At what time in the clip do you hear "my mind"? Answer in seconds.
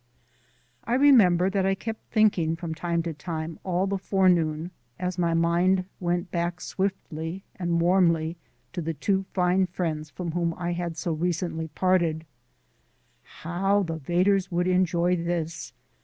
5.19-5.85